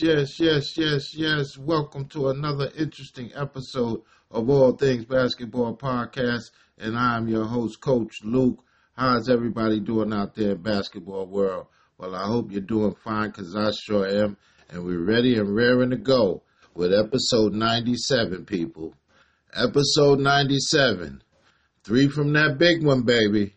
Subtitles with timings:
[0.00, 1.58] Yes, yes, yes, yes, yes.
[1.58, 6.50] Welcome to another interesting episode of All Things Basketball Podcast.
[6.78, 8.64] And I'm your host, Coach Luke.
[8.96, 11.66] How's everybody doing out there in basketball world?
[11.96, 14.36] Well, I hope you're doing fine because I sure am.
[14.68, 16.42] And we're ready and raring to go
[16.74, 18.94] with episode 97, people.
[19.52, 21.22] Episode 97.
[21.84, 23.54] Three from that big one, baby.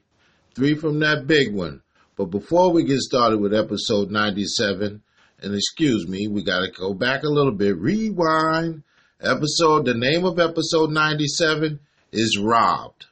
[0.53, 1.81] Three from that big one.
[2.15, 5.01] But before we get started with episode 97,
[5.41, 7.77] and excuse me, we got to go back a little bit.
[7.77, 8.83] Rewind.
[9.19, 11.79] Episode, the name of episode 97
[12.11, 13.05] is Robbed.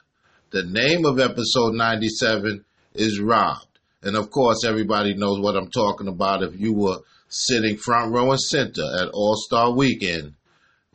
[0.51, 3.79] The name of episode 97 is Robbed.
[4.03, 6.43] And of course, everybody knows what I'm talking about.
[6.43, 10.33] If you were sitting front row and center at All Star Weekend,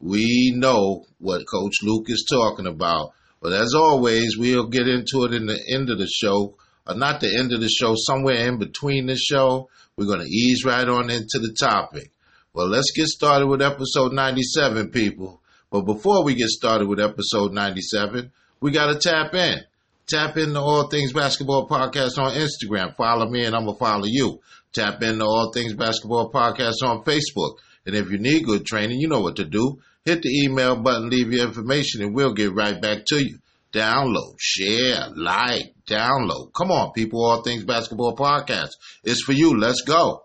[0.00, 3.12] we know what Coach Luke is talking about.
[3.42, 6.54] But as always, we'll get into it in the end of the show,
[6.86, 9.68] or not the end of the show, somewhere in between the show.
[10.00, 12.10] We're going to ease right on into the topic.
[12.54, 15.42] Well, let's get started with episode 97, people.
[15.70, 19.58] But before we get started with episode 97, we got to tap in.
[20.06, 22.96] Tap into All Things Basketball Podcast on Instagram.
[22.96, 24.40] Follow me and I'm going to follow you.
[24.72, 27.56] Tap into All Things Basketball Podcast on Facebook.
[27.84, 29.80] And if you need good training, you know what to do.
[30.06, 33.38] Hit the email button, leave your information, and we'll get right back to you.
[33.72, 36.52] Download, share, like, download.
[36.52, 38.70] Come on, people, All Things Basketball Podcast.
[39.04, 39.56] It's for you.
[39.56, 40.24] Let's go.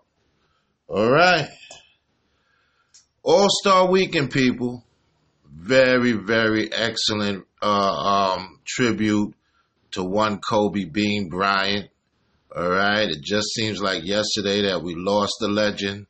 [0.88, 1.48] All right.
[3.22, 4.84] All Star Weekend, people.
[5.44, 9.34] Very, very excellent uh, um, tribute
[9.92, 11.88] to one Kobe Bean Bryant.
[12.54, 13.08] All right.
[13.08, 16.06] It just seems like yesterday that we lost the legend.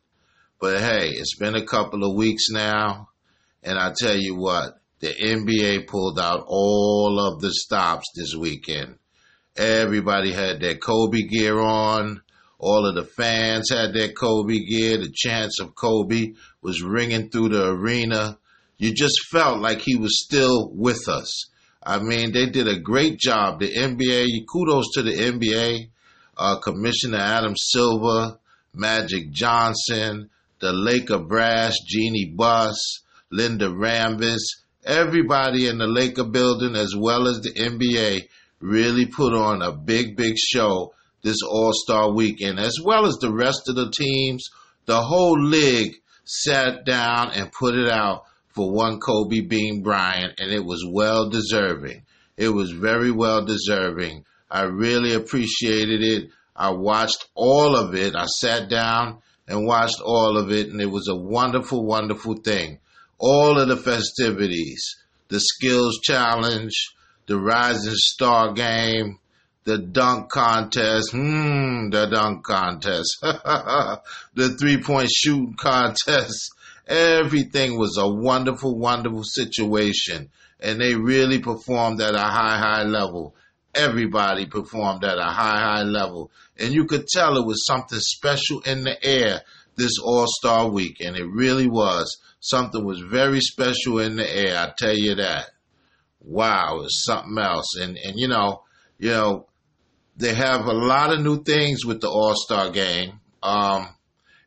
[0.60, 3.08] But hey, it's been a couple of weeks now.
[3.62, 8.98] And I tell you what, the NBA pulled out all of the stops this weekend.
[9.56, 12.22] Everybody had their Kobe gear on.
[12.58, 14.98] All of the fans had their Kobe gear.
[14.98, 16.32] The chants of Kobe
[16.62, 18.38] was ringing through the arena.
[18.78, 21.46] You just felt like he was still with us.
[21.82, 23.60] I mean, they did a great job.
[23.60, 25.90] The NBA, kudos to the NBA,
[26.36, 28.38] uh, Commissioner Adam Silver,
[28.74, 34.40] Magic Johnson, the Laker brass, Jeanie Buss, Linda Rambis,
[34.86, 38.28] everybody in the Laker building as well as the NBA
[38.60, 43.32] really put on a big, big show this All Star weekend, as well as the
[43.32, 44.48] rest of the teams.
[44.86, 48.24] The whole league sat down and put it out
[48.54, 52.02] for one Kobe Bean Bryant, and it was well deserving.
[52.36, 54.24] It was very well deserving.
[54.50, 56.30] I really appreciated it.
[56.54, 58.14] I watched all of it.
[58.14, 59.18] I sat down
[59.48, 62.78] and watched all of it, and it was a wonderful, wonderful thing.
[63.18, 64.96] All of the festivities,
[65.28, 66.94] the skills challenge,
[67.26, 69.18] the Rising Star game,
[69.64, 76.52] the dunk contest, hmm, the dunk contest, the three point shooting contest.
[76.86, 80.30] Everything was a wonderful, wonderful situation.
[80.60, 83.34] And they really performed at a high, high level.
[83.74, 86.30] Everybody performed at a high, high level.
[86.58, 89.42] And you could tell it was something special in the air
[89.76, 91.00] this All Star week.
[91.00, 92.18] And it really was.
[92.40, 95.50] Something was very special in the air, I tell you that
[96.26, 97.76] wow, it's something else.
[97.76, 98.62] And and you know,
[98.98, 99.46] you know,
[100.16, 103.88] they have a lot of new things with the All Star game, um,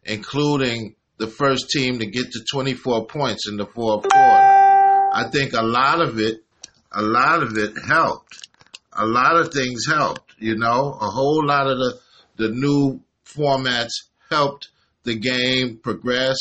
[0.04, 4.56] including the first team to get to 24 points in the fourth quarter.
[5.12, 6.44] I think a lot of it,
[6.92, 8.48] a lot of it helped.
[8.94, 10.34] A lot of things helped.
[10.38, 12.00] You know, a whole lot of the
[12.38, 13.92] the new formats
[14.30, 14.70] helped
[15.10, 16.38] the game progress.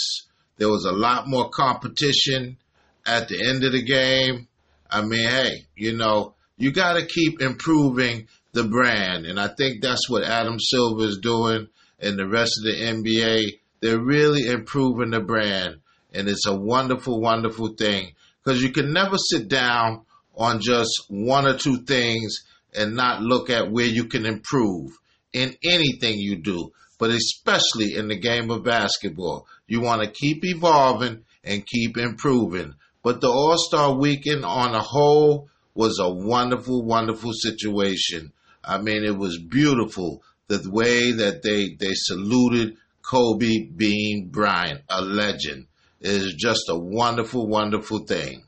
[0.59, 2.59] There was a lot more competition
[3.07, 4.47] at the end of the game.
[4.91, 9.25] I mean, hey, you know, you got to keep improving the brand.
[9.25, 11.69] And I think that's what Adam Silver is doing
[11.99, 13.59] and the rest of the NBA.
[13.81, 15.81] They're really improving the brand.
[16.13, 18.13] And it's a wonderful, wonderful thing
[18.45, 20.05] because you can never sit down
[20.37, 22.45] on just one or two things
[22.75, 24.93] and not look at where you can improve
[25.33, 29.47] in anything you do, but especially in the game of basketball.
[29.67, 32.75] You want to keep evolving and keep improving.
[33.03, 38.33] But the All Star weekend on a whole was a wonderful, wonderful situation.
[38.65, 45.01] I mean, it was beautiful the way that they, they saluted Kobe Bean Bryant, a
[45.01, 45.67] legend.
[46.01, 48.45] It is just a wonderful, wonderful thing.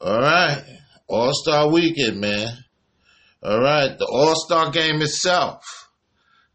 [0.00, 0.62] All right.
[1.08, 2.48] All Star weekend, man.
[3.42, 3.96] All right.
[3.98, 5.81] The All Star game itself.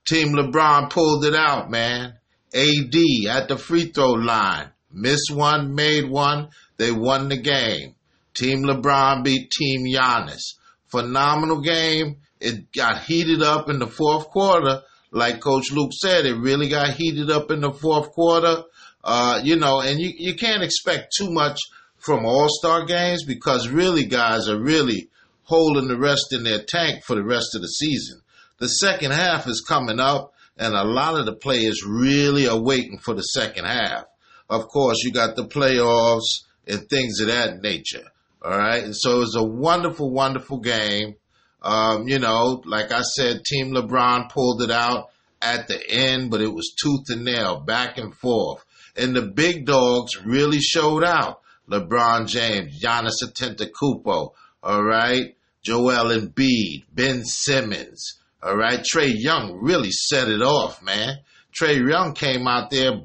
[0.08, 2.14] Team LeBron pulled it out, man.
[2.54, 2.96] AD
[3.30, 4.70] at the free throw line.
[4.92, 6.50] Missed one, made one.
[6.78, 7.96] They won the game.
[8.34, 10.54] Team LeBron beat Team Giannis.
[10.88, 12.18] Phenomenal game.
[12.40, 14.82] It got heated up in the fourth quarter.
[15.12, 18.64] like Coach Luke said, it really got heated up in the fourth quarter.
[19.04, 21.60] Uh, you know, and you, you can't expect too much
[21.98, 25.10] from All Star games because really guys are really
[25.44, 28.22] holding the rest in their tank for the rest of the season.
[28.60, 32.98] The second half is coming up, and a lot of the players really are waiting
[32.98, 34.06] for the second half.
[34.50, 38.04] Of course, you got the playoffs and things of that nature.
[38.42, 38.84] All right.
[38.84, 41.16] And so it was a wonderful, wonderful game.
[41.62, 45.10] Um, you know, like I said, Team LeBron pulled it out
[45.42, 48.64] at the end, but it was tooth and nail, back and forth.
[48.96, 51.42] And the big dogs really showed out.
[51.70, 54.32] LeBron James, Giannis Antetokounmpo,
[54.64, 58.80] all right, Joel Embiid, Ben Simmons, all right.
[58.80, 61.18] Trae Young really set it off, man.
[61.60, 63.02] Trae Young came out there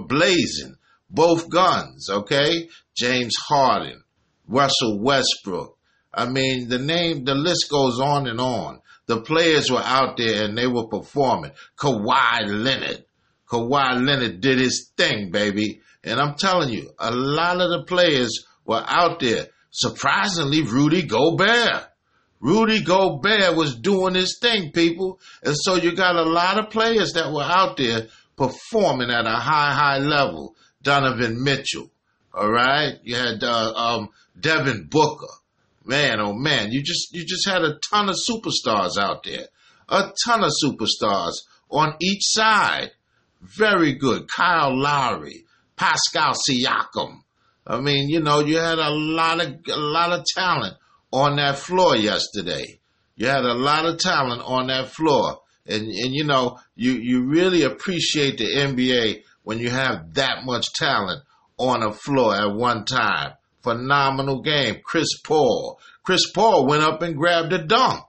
[0.00, 0.76] blazing,
[1.10, 2.68] both guns, okay.
[2.96, 4.02] James Harden,
[4.46, 5.76] Russell Westbrook.
[6.12, 8.80] I mean, the name, the list goes on and on.
[9.06, 11.50] The players were out there and they were performing.
[11.76, 13.04] Kawhi Leonard.
[13.48, 15.80] Kawhi Leonard did his thing, baby.
[16.02, 19.48] And I'm telling you, a lot of the players were out there.
[19.70, 21.88] Surprisingly, Rudy Gobert.
[22.40, 25.18] Rudy Gobert was doing his thing, people.
[25.42, 29.36] And so you got a lot of players that were out there performing at a
[29.36, 30.54] high, high level.
[30.82, 31.90] Donovan Mitchell.
[32.34, 32.98] All right.
[33.02, 35.32] You had, uh, um, Devin Booker.
[35.86, 39.48] Man, oh man, you just, you just had a ton of superstars out there.
[39.88, 41.32] A ton of superstars
[41.70, 42.90] on each side.
[43.42, 44.26] Very good.
[44.28, 45.44] Kyle Lowry,
[45.76, 47.22] Pascal Siakam.
[47.66, 50.76] I mean, you know, you had a lot of, a lot of talent
[51.14, 52.80] on that floor yesterday.
[53.14, 55.38] You had a lot of talent on that floor.
[55.64, 60.72] And, and you know, you, you really appreciate the NBA when you have that much
[60.72, 61.22] talent
[61.56, 63.34] on a floor at one time.
[63.62, 64.80] Phenomenal game.
[64.84, 65.78] Chris Paul.
[66.02, 68.04] Chris Paul went up and grabbed a dunk.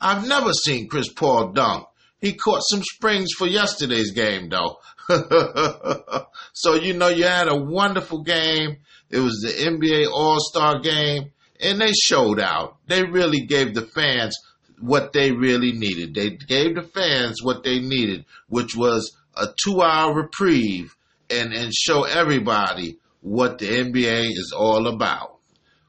[0.00, 1.86] I've never seen Chris Paul dunk.
[2.20, 4.78] He caught some springs for yesterday's game, though.
[6.52, 8.78] so, you know, you had a wonderful game.
[9.08, 12.76] It was the NBA All Star game, and they showed out.
[12.86, 14.36] They really gave the fans
[14.80, 16.14] what they really needed.
[16.14, 20.96] They gave the fans what they needed, which was a two hour reprieve
[21.30, 25.38] and, and show everybody what the NBA is all about.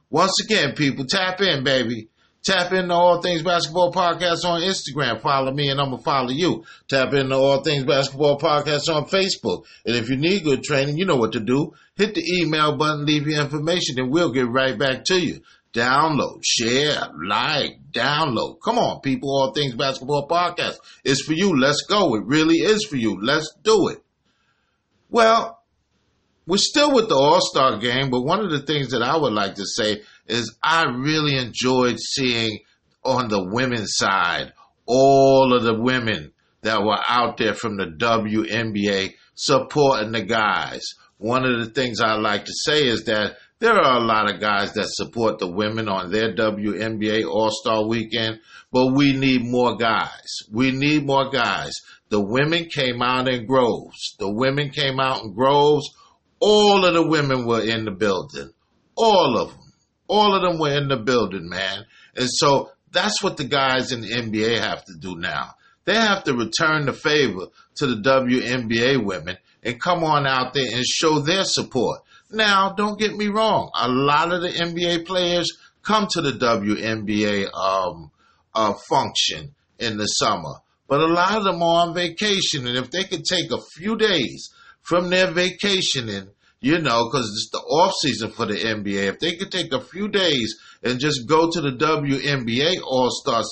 [0.09, 2.07] Once again, people, tap in, baby.
[2.45, 5.19] Tap into All Things Basketball Podcast on Instagram.
[5.19, 6.63] Follow me and I'm going to follow you.
[6.87, 9.65] Tap into All Things Basketball Podcast on Facebook.
[9.83, 11.73] And if you need good training, you know what to do.
[11.95, 15.41] Hit the email button, leave your information, and we'll get right back to you.
[15.75, 18.59] Download, share, like, download.
[18.63, 19.29] Come on, people.
[19.29, 21.59] All Things Basketball Podcast is for you.
[21.59, 22.15] Let's go.
[22.15, 23.19] It really is for you.
[23.21, 24.01] Let's do it.
[25.09, 25.61] Well,
[26.47, 29.33] we're still with the All Star game, but one of the things that I would
[29.33, 32.59] like to say is I really enjoyed seeing
[33.03, 34.53] on the women's side
[34.85, 36.31] all of the women
[36.61, 40.83] that were out there from the WNBA supporting the guys.
[41.17, 44.39] One of the things I like to say is that there are a lot of
[44.39, 48.39] guys that support the women on their WNBA All Star weekend,
[48.71, 50.43] but we need more guys.
[50.51, 51.73] We need more guys.
[52.09, 54.15] The women came out in groves.
[54.19, 55.89] The women came out in groves.
[56.39, 58.51] All of the women were in the building.
[58.95, 59.73] All of them.
[60.07, 61.85] All of them were in the building, man.
[62.15, 65.55] And so that's what the guys in the NBA have to do now.
[65.85, 67.47] They have to return the favor
[67.77, 72.01] to the WNBA women and come on out there and show their support.
[72.35, 73.71] Now, don't get me wrong.
[73.73, 78.11] A lot of the NBA players come to the WNBA um,
[78.53, 80.55] uh, function in the summer,
[80.87, 82.67] but a lot of them are on vacation.
[82.67, 86.29] And if they could take a few days from their vacationing
[86.65, 89.07] you know, because it's the off season for the NBA.
[89.07, 93.43] If they could take a few days and just go to the WNBA All Star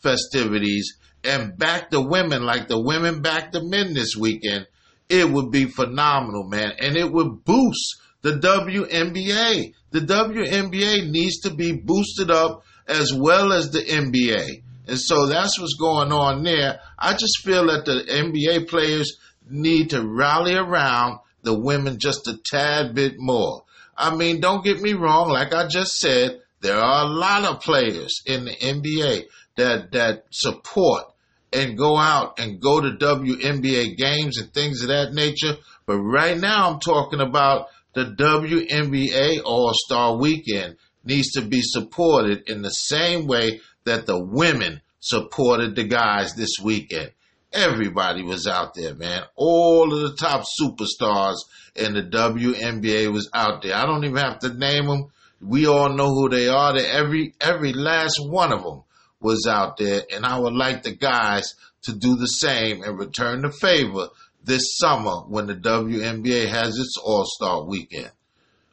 [0.00, 4.66] festivities and back the women like the women back the men this weekend,
[5.08, 6.72] it would be phenomenal, man.
[6.80, 9.72] And it would boost the WNBA.
[9.90, 14.62] The WNBA needs to be boosted up as well as the NBA.
[14.88, 16.80] And so that's what's going on there.
[16.98, 19.18] I just feel that the NBA players
[19.48, 23.64] need to rally around the women just a tad bit more.
[23.96, 25.28] I mean, don't get me wrong.
[25.28, 29.24] Like I just said, there are a lot of players in the NBA
[29.56, 31.04] that, that support
[31.52, 35.56] and go out and go to WNBA games and things of that nature.
[35.86, 42.42] But right now I'm talking about the WNBA All Star Weekend needs to be supported
[42.46, 47.12] in the same way that the women supported the guys this weekend.
[47.54, 49.22] Everybody was out there, man.
[49.34, 51.36] All of the top superstars
[51.74, 53.74] in the WNBA was out there.
[53.74, 55.06] I don't even have to name them.
[55.40, 56.74] We all know who they are.
[56.74, 58.82] They, every every last one of them
[59.20, 63.40] was out there, and I would like the guys to do the same and return
[63.40, 64.08] the favor
[64.46, 68.10] this summer when the WNBA has its All Star weekend.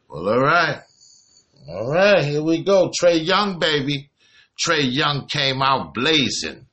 [0.08, 0.80] Well, all right.
[1.68, 2.90] All right, here we go.
[2.90, 4.10] Trae Young, baby.
[4.58, 6.66] Trae Young came out blazing.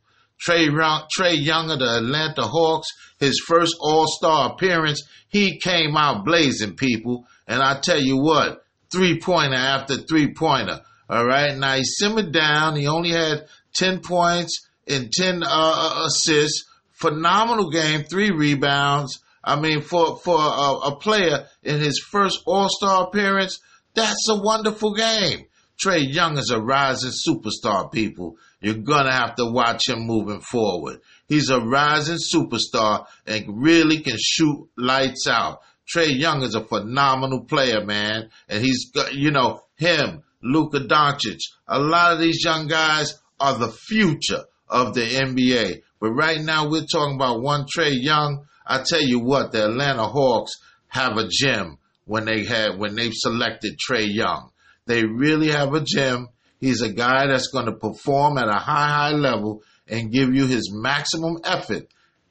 [0.46, 2.88] Trae Young, Trae Young of the Atlanta Hawks,
[3.20, 7.26] his first All Star appearance, he came out blazing, people.
[7.48, 10.82] And I tell you what, three pointer after three pointer.
[11.10, 12.76] All right, now he simmered down.
[12.76, 16.66] He only had 10 points and 10 uh, uh, assists.
[17.02, 19.20] Phenomenal game, three rebounds.
[19.44, 23.60] I mean, for, for a, a player in his first All Star appearance,
[23.96, 25.48] that's a wonderful game.
[25.84, 28.38] Trae Young is a rising superstar, people.
[28.60, 31.00] You're gonna have to watch him moving forward.
[31.28, 35.62] He's a rising superstar and really can shoot lights out.
[35.92, 38.30] Trae Young is a phenomenal player, man.
[38.48, 43.72] And he's you know, him, Luka Doncic, a lot of these young guys are the
[43.72, 45.82] future of the NBA.
[46.02, 48.48] But right now we're talking about one Trae Young.
[48.66, 50.54] I tell you what, the Atlanta Hawks
[50.88, 54.50] have a gem when they had when they've selected Trae Young.
[54.88, 56.30] They really have a gem.
[56.60, 60.48] He's a guy that's going to perform at a high, high level and give you
[60.48, 61.88] his maximum effort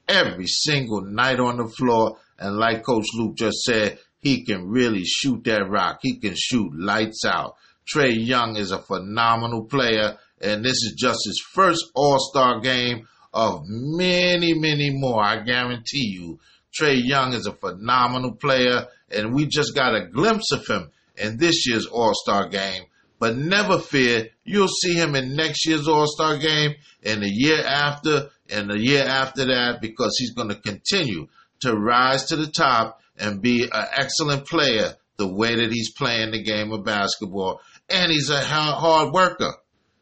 [0.07, 2.17] every single night on the floor.
[2.37, 5.99] And like Coach Luke just said, he can really shoot that rock.
[6.01, 7.55] He can shoot lights out.
[7.91, 13.07] Trae Young is a phenomenal player, and this is just his first All Star game
[13.33, 15.21] of many, many more.
[15.23, 16.39] I guarantee you.
[16.79, 21.37] Trae Young is a phenomenal player, and we just got a glimpse of him in
[21.37, 22.83] this year's All Star game.
[23.19, 27.61] But never fear, you'll see him in next year's All Star game, and the year
[27.63, 31.27] after, and the year after that, because he's going to continue
[31.61, 36.31] to rise to the top and be an excellent player the way that he's playing
[36.31, 37.61] the game of basketball.
[37.89, 39.53] And he's a hard worker.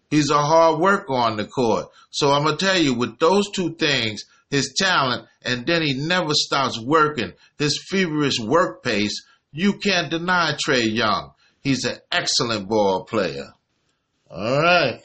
[0.09, 1.87] He's a hard worker on the court.
[2.09, 5.93] So I'm going to tell you, with those two things, his talent, and then he
[5.93, 11.31] never stops working, his feverish work pace, you can't deny Trae Young.
[11.61, 13.53] He's an excellent ball player.
[14.29, 15.01] All right.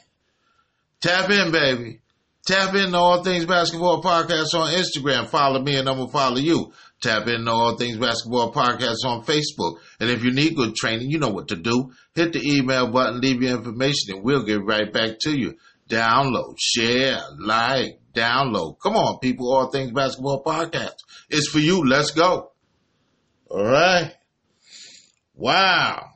[1.01, 2.01] Tap in, baby.
[2.47, 5.29] Tap in to All Things Basketball Podcast on Instagram.
[5.29, 6.73] Follow me and I'm going to follow you.
[7.05, 9.77] Tap in to All Things Basketball Podcast on Facebook.
[10.01, 11.93] And if you need good training, you know what to do.
[12.15, 15.59] Hit the email button, leave your information, and we'll get right back to you.
[15.91, 18.79] Download, share, like, download.
[18.83, 19.53] Come on, people.
[19.53, 20.95] All Things Basketball Podcast.
[21.29, 21.87] It's for you.
[21.87, 22.53] Let's go.
[23.51, 24.15] All right.
[25.35, 26.07] Wow.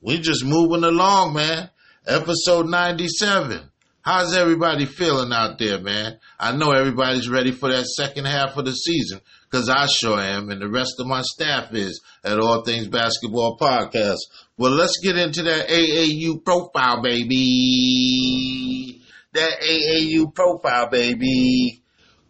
[0.00, 1.68] We just moving along, man.
[2.06, 3.72] Episode 97.
[4.02, 6.20] How's everybody feeling out there, man?
[6.38, 10.50] I know everybody's ready for that second half of the season because I sure am,
[10.50, 14.18] and the rest of my staff is at All Things Basketball Podcast.
[14.58, 19.00] Well, let's get into that AAU profile, baby.
[19.32, 21.82] That AAU profile, baby.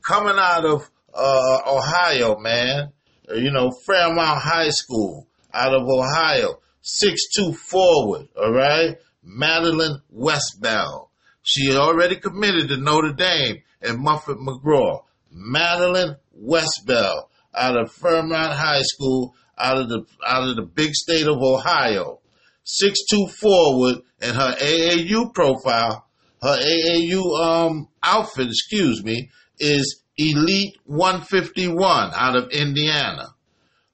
[0.02, 2.92] Coming out of uh, Ohio, man.
[3.34, 6.60] You know, Fairmont High School out of Ohio.
[6.80, 8.96] Six-two forward, all right?
[9.22, 11.08] Madeline Westbeld.
[11.42, 15.02] She already committed to Notre Dame and Muffet McGraw.
[15.30, 21.26] Madeline Westbeld out of Fairmont High School out of the out of the big state
[21.26, 22.20] of Ohio.
[22.64, 26.06] Six-two forward and her AAU profile,
[26.42, 33.34] her AAU um outfit, excuse me, is Elite 151 out of Indiana.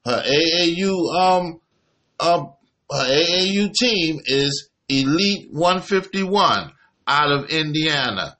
[0.05, 1.61] Her AAU um
[2.19, 2.45] uh,
[2.91, 6.71] her AAU team is Elite 151
[7.07, 8.37] out of Indiana.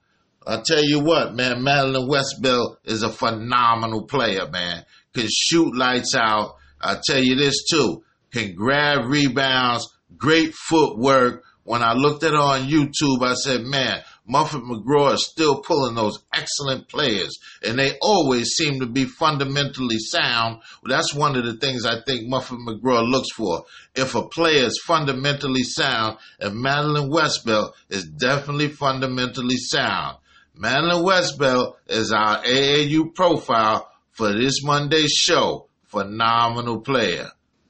[0.48, 4.86] I tell you what, man, Madeline Westbeld is a phenomenal player, man.
[5.14, 6.56] Can shoot lights out.
[6.80, 8.04] I tell you this too.
[8.32, 9.88] Can grab rebounds,
[10.18, 11.44] great footwork.
[11.64, 15.96] When I looked at her on YouTube, I said, man, Muffet McGraw is still pulling
[15.96, 20.62] those excellent players, and they always seem to be fundamentally sound.
[20.84, 23.64] That's one of the things I think Muffet McGraw looks for.
[23.96, 30.18] If a player is fundamentally sound, and Madeline Westbeld is definitely fundamentally sound.
[30.58, 35.68] Madeline Westbeld is our AAU profile for this Monday's show.
[35.88, 37.30] Phenomenal player.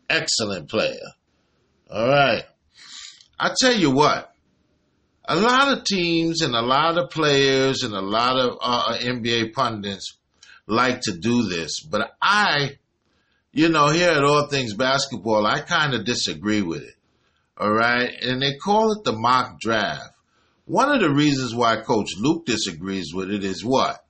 [0.09, 1.13] Excellent player.
[1.91, 2.43] All right.
[3.39, 4.33] I tell you what,
[5.27, 9.53] a lot of teams and a lot of players and a lot of uh, NBA
[9.53, 10.17] pundits
[10.67, 12.77] like to do this, but I,
[13.51, 16.95] you know, here at All Things Basketball, I kind of disagree with it.
[17.57, 18.11] All right.
[18.21, 20.14] And they call it the mock draft.
[20.65, 24.03] One of the reasons why Coach Luke disagrees with it is what?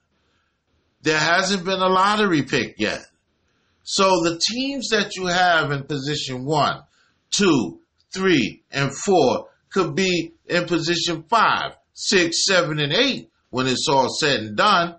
[1.01, 3.05] There hasn't been a lottery pick yet.
[3.83, 6.81] So the teams that you have in position one,
[7.29, 7.79] two,
[8.13, 14.09] three, and four could be in position five, six, seven, and eight when it's all
[14.09, 14.95] said and done.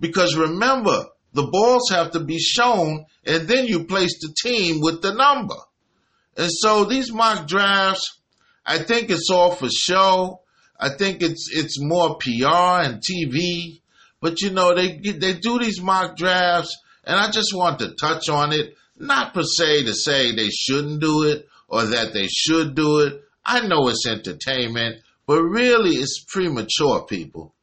[0.00, 5.02] Because remember, the balls have to be shown and then you place the team with
[5.02, 5.56] the number.
[6.36, 8.20] And so these mock drafts,
[8.66, 10.40] I think it's all for show.
[10.78, 13.80] I think it's it's more PR and TV.
[14.20, 18.28] But you know, they they do these mock drafts and I just want to touch
[18.28, 22.74] on it, not per se to say they shouldn't do it or that they should
[22.74, 23.22] do it.
[23.44, 27.54] I know it's entertainment, but really it's premature, people.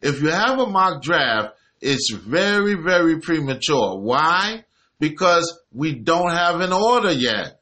[0.00, 3.98] If you have a mock draft, it's very, very premature.
[3.98, 4.64] Why?
[5.00, 7.60] Because we don't have an order yet.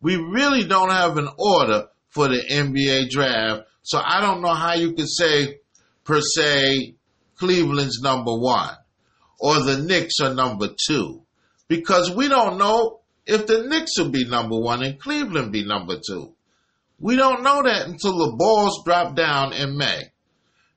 [0.00, 3.64] We really don't have an order for the NBA draft.
[3.82, 5.58] So I don't know how you could say,
[6.04, 6.94] per se,
[7.36, 8.76] Cleveland's number one
[9.42, 11.22] or the Knicks are number two.
[11.66, 15.96] Because we don't know if the Knicks will be number one and Cleveland be number
[15.96, 16.32] two.
[17.00, 20.04] We don't know that until the balls drop down in May.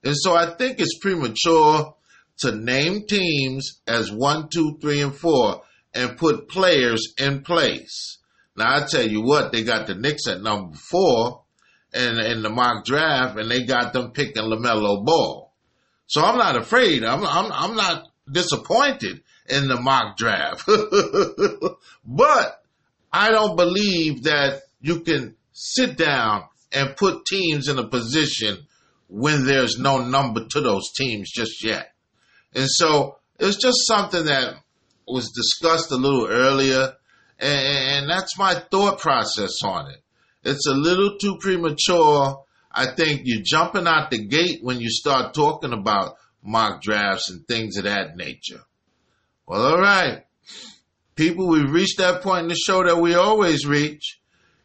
[0.03, 1.95] And so I think it's premature
[2.39, 5.61] to name teams as one, two, three, and four
[5.93, 8.17] and put players in place.
[8.57, 11.43] Now I tell you what, they got the Knicks at number four
[11.95, 15.51] in, in the mock draft and they got them picking LaMelo Ball.
[16.07, 17.03] So I'm not afraid.
[17.03, 20.63] I'm, I'm, I'm not disappointed in the mock draft.
[22.05, 22.63] but
[23.11, 28.67] I don't believe that you can sit down and put teams in a position
[29.07, 31.91] when there's no number to those teams just yet.
[32.53, 34.55] And so it's just something that
[35.07, 36.93] was discussed a little earlier,
[37.39, 40.01] and, that's my thought process on it.
[40.45, 42.43] It's a little too premature.
[42.71, 47.47] I think you're jumping out the gate when you start talking about mock drafts and
[47.47, 48.61] things of that nature.
[49.47, 50.23] Well, all right.
[51.15, 54.19] People, we've reached that point in the show that we always reach.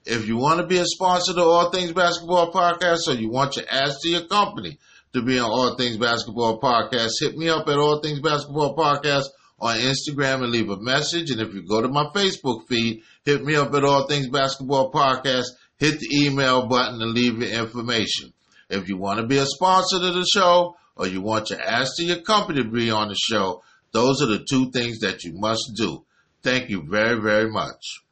[0.05, 3.57] If you want to be a sponsor to All Things Basketball Podcast or you want
[3.57, 4.79] your ads to your company
[5.13, 9.27] to be on All Things Basketball Podcast, hit me up at All Things Basketball Podcast
[9.61, 11.31] on Instagram and leave a message.
[11.31, 14.91] And if you go to my Facebook feed, hit me up at All Things Basketball
[14.91, 15.47] Podcast,
[15.81, 18.33] hit the email button and leave your information.
[18.69, 21.97] If you want to be a sponsor to the show or you want your ads
[21.97, 23.63] to your company to be on the show,
[23.93, 26.05] those are the two things that you must do.
[26.43, 28.03] Thank you very, very much.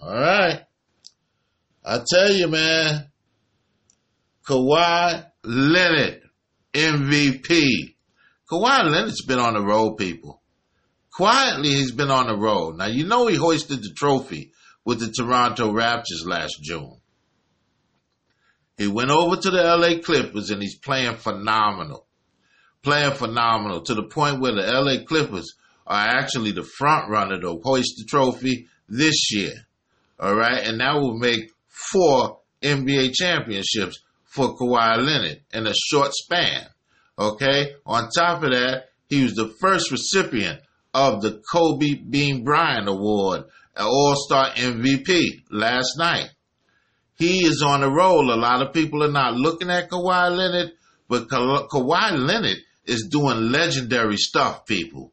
[0.00, 0.62] All right.
[1.84, 3.10] I tell you, man,
[4.46, 6.22] Kawhi Leonard,
[6.72, 7.94] MVP.
[8.50, 10.40] Kawhi Leonard's been on the road, people.
[11.12, 12.78] Quietly, he's been on the road.
[12.78, 14.52] Now, you know he hoisted the trophy
[14.84, 17.01] with the Toronto Raptors last June.
[18.82, 22.04] He went over to the LA Clippers and he's playing phenomenal.
[22.82, 25.54] Playing phenomenal to the point where the LA Clippers
[25.86, 29.52] are actually the front runner to hoist the trophy this year.
[30.18, 30.66] All right.
[30.66, 36.66] And that will make four NBA championships for Kawhi Leonard in a short span.
[37.16, 37.74] Okay.
[37.86, 40.60] On top of that, he was the first recipient
[40.92, 43.44] of the Kobe Bean Bryant Award,
[43.76, 46.30] an All Star MVP last night.
[47.16, 48.32] He is on a roll.
[48.32, 50.72] A lot of people are not looking at Kawhi Leonard,
[51.08, 55.12] but Ka- Kawhi Leonard is doing legendary stuff, people.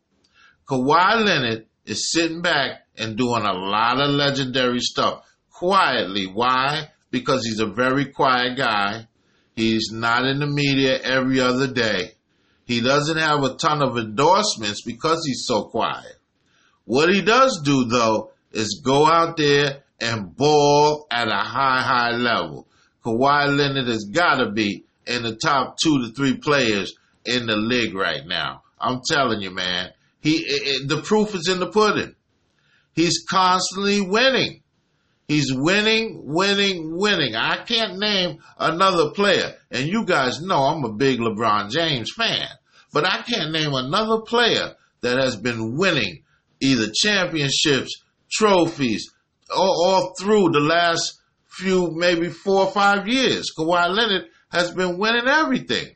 [0.67, 6.25] Kawhi Leonard is sitting back and doing a lot of legendary stuff quietly.
[6.25, 6.89] Why?
[7.12, 9.07] Because he's a very quiet guy.
[9.55, 12.12] He's not in the media every other day.
[12.65, 16.15] He doesn't have a ton of endorsements because he's so quiet.
[16.85, 22.12] What he does do though is go out there and ball at a high, high
[22.12, 22.67] level.
[23.05, 27.55] Kawhi Leonard has got to be in the top two to three players in the
[27.55, 28.63] league right now.
[28.79, 29.91] I'm telling you, man.
[30.21, 32.15] He, it, it, the proof is in the pudding.
[32.93, 34.62] He's constantly winning.
[35.27, 37.35] He's winning, winning, winning.
[37.35, 42.47] I can't name another player, and you guys know I'm a big LeBron James fan,
[42.91, 46.23] but I can't name another player that has been winning
[46.59, 49.12] either championships, trophies,
[49.55, 53.51] all, all through the last few, maybe four or five years.
[53.57, 55.95] Kawhi Leonard has been winning everything.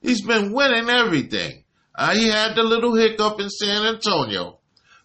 [0.00, 1.64] He's been winning everything.
[1.94, 4.60] Uh, he had the little hiccup in San Antonio,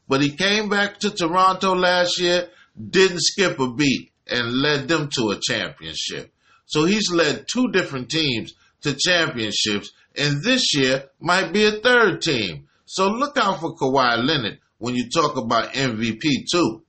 [0.08, 2.50] but he came back to Toronto last year
[2.90, 6.34] didn't skip a beat and led them to a championship.
[6.66, 12.22] So he's led two different teams to championships, and this year might be a third
[12.22, 12.68] team.
[12.86, 16.84] So look out for Kawhi Leonard when you talk about MVP too.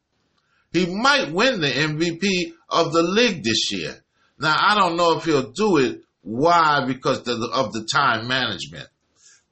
[0.76, 4.04] He might win the MVP of the league this year.
[4.38, 6.02] Now I don't know if he'll do it.
[6.22, 6.84] Why?
[6.86, 8.88] Because of the time management.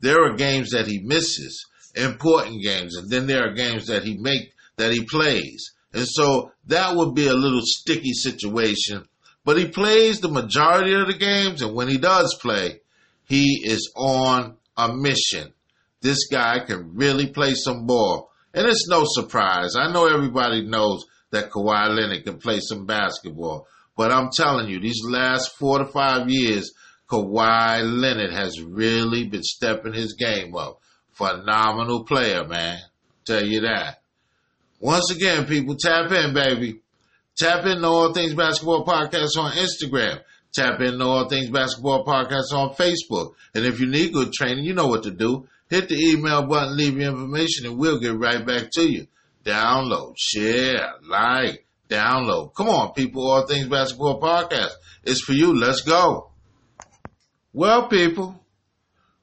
[0.01, 4.17] There are games that he misses, important games, and then there are games that he
[4.19, 5.73] make that he plays.
[5.93, 9.07] And so that would be a little sticky situation
[9.45, 12.81] but he plays the majority of the games, and when he does play,
[13.25, 15.53] he is on a mission.
[16.01, 18.31] This guy can really play some ball.
[18.55, 19.75] And it's no surprise.
[19.77, 21.05] I know everybody knows
[21.35, 23.67] that Kawhi Leonard can play some basketball.
[23.97, 26.73] But I'm telling you, these last four to five years,
[27.11, 30.81] Kawhi Leonard has really been stepping his game up.
[31.13, 32.79] Phenomenal player, man.
[33.25, 34.01] Tell you that.
[34.81, 36.81] Once again, people, tap in, baby.
[37.37, 40.21] Tap in to All Things Basketball Podcast on Instagram.
[40.53, 43.35] Tap in to All Things Basketball Podcast on Facebook.
[43.55, 45.49] And if you need good training, you know what to do.
[45.69, 49.09] Hit the email button, leave your information, and we'll get right back to you.
[49.45, 52.55] Download, share, like, download.
[52.55, 53.31] Come on, people.
[53.31, 54.73] All Things Basketball Podcast.
[55.05, 55.55] It's for you.
[55.55, 56.31] Let's go.
[57.53, 58.41] Well, people,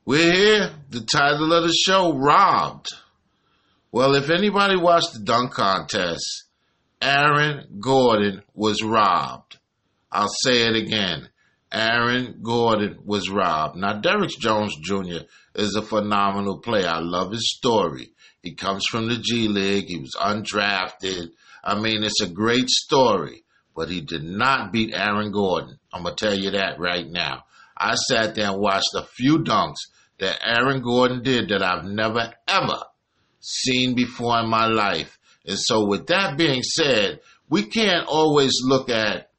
[0.06, 0.72] we're here.
[0.90, 2.88] The title of the show, Robbed.
[3.92, 6.46] Well, if anybody watched the dunk contest,
[7.02, 9.58] Aaron Gordon was robbed.
[10.12, 11.30] I'll say it again.
[11.72, 13.76] Aaron Gordon was robbed.
[13.78, 15.26] Now, Derrick Jones Jr.
[15.56, 16.88] is a phenomenal player.
[16.88, 18.12] I love his story.
[18.42, 19.86] He comes from the G League.
[19.88, 21.32] He was undrafted.
[21.64, 23.44] I mean, it's a great story,
[23.76, 25.78] but he did not beat Aaron Gordon.
[25.94, 27.44] I'm going to tell you that right now.
[27.78, 29.78] I sat there and watched a few dunks
[30.20, 32.84] that Aaron Gordon did that I've never, ever
[33.40, 35.18] seen before in my life.
[35.46, 39.30] And so, with that being said, we can't always look at,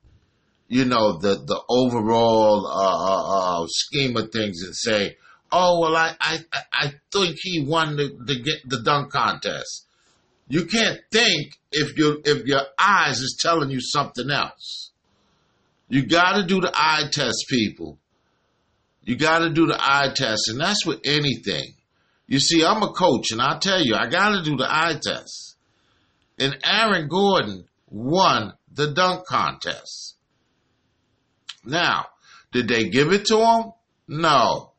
[0.69, 5.17] you know, the the overall uh, uh, uh, scheme of things and say,
[5.53, 6.38] "Oh, well, I I
[6.73, 9.87] I think he won the the, the dunk contest."
[10.49, 14.91] You can't think if your if your eyes is telling you something else.
[15.88, 17.99] You got to do the eye test, people.
[19.05, 21.75] You got to do the eye test, and that's with anything.
[22.27, 24.99] You see, I'm a coach, and I tell you, I got to do the eye
[25.03, 25.57] test.
[26.38, 30.17] And Aaron Gordon won the dunk contest.
[31.65, 32.07] Now,
[32.53, 33.73] did they give it to him?
[34.09, 34.72] No.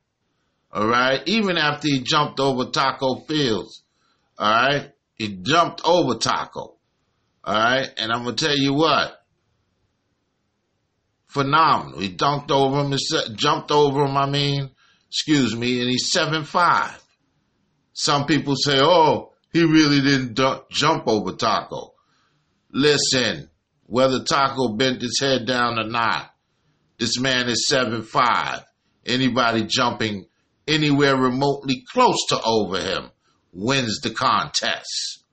[0.73, 1.21] All right.
[1.27, 3.83] Even after he jumped over Tacko Fields.
[4.37, 4.91] All right.
[5.15, 6.75] He jumped over Tacko.
[7.43, 7.89] All right.
[7.97, 9.19] And I'm going to tell you what.
[11.27, 11.99] Phenomenal.
[11.99, 12.97] He dunked over him,
[13.35, 14.69] jumped over him, I mean,
[15.07, 17.03] excuse me, and he's seven five.
[17.93, 21.93] Some people say, oh, he really didn't jump over Tacko.
[22.71, 23.49] Listen,
[23.87, 26.31] whether Tacko bent his head down or not,
[26.99, 28.63] this man is seven five.
[29.03, 30.27] Anybody jumping
[30.67, 33.11] anywhere remotely close to over him
[33.51, 35.23] wins the contest.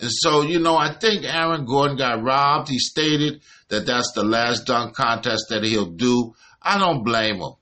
[0.00, 2.68] And so, you know, I think Aaron Gordon got robbed.
[2.68, 6.34] He stated that that's the last dunk contest that he'll do.
[6.60, 7.52] I don't blame him.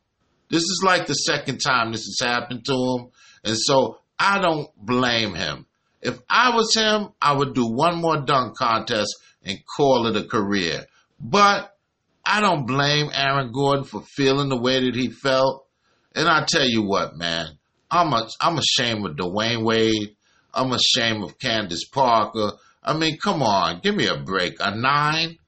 [0.48, 3.10] This is like the second time this has happened to him.
[3.44, 5.66] And so I don't blame him.
[6.02, 10.26] If I was him, I would do one more dunk contest and call it a
[10.26, 10.86] career.
[11.20, 11.76] But
[12.24, 15.66] I don't blame Aaron Gordon for feeling the way that he felt.
[16.14, 17.58] And I tell you what, man,
[17.90, 20.16] I'm a, I'm ashamed of Dwyane Wade.
[20.52, 22.52] I'm ashamed of Candace Parker.
[22.82, 24.56] I mean, come on, give me a break.
[24.60, 25.38] A nine?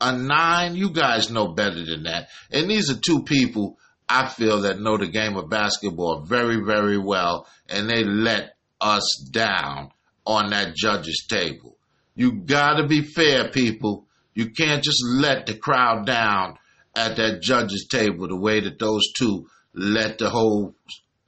[0.00, 0.74] A nine?
[0.74, 2.28] You guys know better than that.
[2.50, 3.78] And these are two people
[4.08, 9.28] I feel that know the game of basketball very, very well, and they let us
[9.30, 9.90] down
[10.24, 11.76] on that judges table.
[12.14, 14.06] You gotta be fair, people.
[14.34, 16.58] You can't just let the crowd down
[16.96, 20.74] at that judges table the way that those two let the whole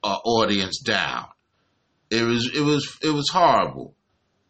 [0.03, 1.25] uh, audience down.
[2.09, 3.95] It was, it was, it was horrible.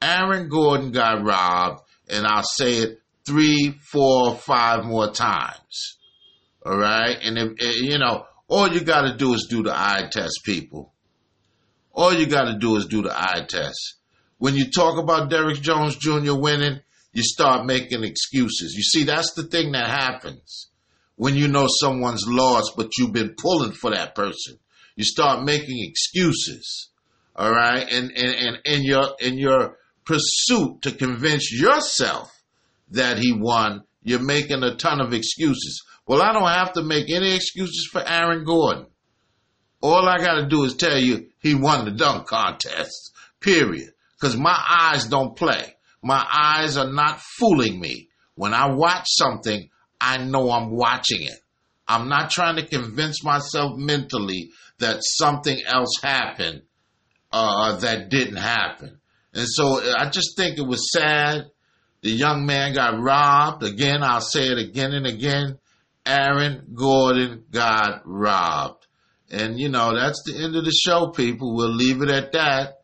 [0.01, 5.97] Aaron Gordon got robbed, and I'll say it three, four, five more times.
[6.65, 7.17] All right.
[7.21, 10.39] And if, eh, you know, all you got to do is do the eye test,
[10.45, 10.93] people.
[11.91, 13.95] All you got to do is do the eye test.
[14.37, 16.33] When you talk about Derrick Jones Jr.
[16.35, 16.79] winning,
[17.11, 18.73] you start making excuses.
[18.77, 20.68] You see, that's the thing that happens
[21.19, 24.57] when you know someone's lost, but you've been pulling for that person.
[24.95, 26.91] You start making excuses.
[27.35, 27.85] All right.
[27.91, 32.31] And, and, and in your, in your pursuit to convince yourself
[32.91, 35.83] that he won, you're making a ton of excuses.
[36.07, 38.85] Well, I don't have to make any excuses for Aaron Gordon.
[39.81, 43.89] All I got to do is tell you he won the dunk contest, period.
[44.17, 45.75] Because my eyes don't play.
[46.01, 48.07] My eyes are not fooling me.
[48.35, 49.69] When I watch something,
[50.01, 51.39] I know I'm watching it.
[51.87, 56.61] I'm not trying to convince myself mentally that something else happened
[57.31, 58.99] uh, that didn't happen.
[59.33, 61.45] And so I just think it was sad.
[62.01, 63.63] The young man got robbed.
[63.63, 65.57] Again, I'll say it again and again.
[66.05, 68.87] Aaron Gordon got robbed.
[69.31, 71.55] And, you know, that's the end of the show, people.
[71.55, 72.81] We'll leave it at that.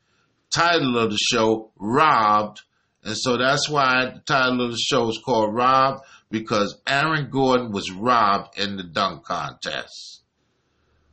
[0.54, 2.62] Title of the show, Robbed.
[3.04, 6.04] And so that's why the title of the show is called Robbed.
[6.30, 10.22] Because Aaron Gordon was robbed in the dunk contest.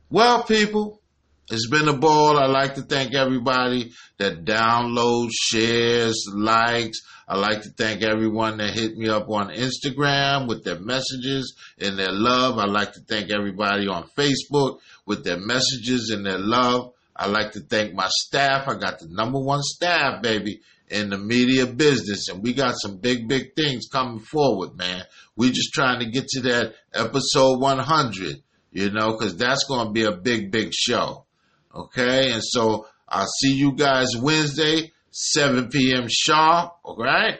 [0.09, 1.01] Well, people,
[1.49, 2.37] it's been a ball.
[2.39, 7.01] I'd like to thank everybody that downloads, shares, likes.
[7.27, 11.97] I'd like to thank everyone that hit me up on Instagram with their messages and
[11.97, 12.57] their love.
[12.57, 16.93] I'd like to thank everybody on Facebook with their messages and their love.
[17.15, 18.67] I'd like to thank my staff.
[18.67, 22.97] I got the number one staff, baby, in the media business, and we got some
[22.97, 25.03] big, big things coming forward, man.
[25.35, 29.91] We just trying to get to that episode 100, you know, because that's going to
[29.93, 31.25] be a big, big show.
[31.73, 36.07] Okay, and so I'll see you guys Wednesday, 7 p.m.
[36.09, 36.75] sharp.
[36.83, 37.39] All right.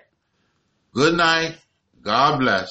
[0.94, 1.58] Good night.
[2.02, 2.70] God bless.